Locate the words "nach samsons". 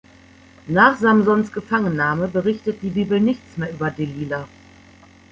0.65-1.51